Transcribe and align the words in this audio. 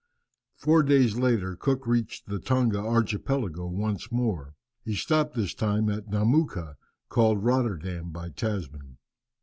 Four 0.55 0.81
days 0.81 1.15
later 1.15 1.55
Cook 1.55 1.85
reached 1.85 2.25
the 2.25 2.39
Tonga 2.39 2.79
archipelago 2.79 3.67
once 3.67 4.11
more. 4.11 4.55
He 4.83 4.95
stopped 4.95 5.35
this 5.35 5.53
time 5.53 5.91
at 5.91 6.09
Nomouka, 6.09 6.77
called 7.07 7.43
Rotterdam 7.43 8.09
by 8.09 8.29
Tasman. 8.31 8.97